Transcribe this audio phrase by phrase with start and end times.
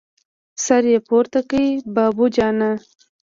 [0.65, 1.65] سر يې پورته کړ:
[1.95, 2.71] بابو جانه!